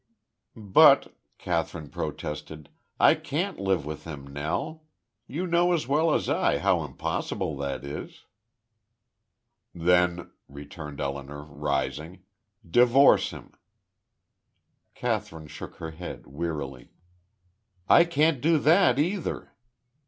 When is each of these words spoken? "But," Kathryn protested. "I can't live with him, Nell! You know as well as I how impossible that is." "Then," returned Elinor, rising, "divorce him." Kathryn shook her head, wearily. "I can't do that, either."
"But," 0.55 1.15
Kathryn 1.37 1.89
protested. 1.91 2.69
"I 2.99 3.13
can't 3.13 3.59
live 3.59 3.85
with 3.85 4.03
him, 4.05 4.25
Nell! 4.25 4.81
You 5.27 5.45
know 5.45 5.73
as 5.73 5.87
well 5.87 6.11
as 6.15 6.27
I 6.27 6.57
how 6.57 6.83
impossible 6.83 7.55
that 7.57 7.83
is." 7.85 8.23
"Then," 9.75 10.31
returned 10.47 10.99
Elinor, 10.99 11.43
rising, 11.43 12.23
"divorce 12.67 13.29
him." 13.29 13.51
Kathryn 14.95 15.45
shook 15.45 15.75
her 15.75 15.91
head, 15.91 16.25
wearily. 16.25 16.89
"I 17.87 18.03
can't 18.05 18.41
do 18.41 18.57
that, 18.57 18.97
either." 18.97 19.53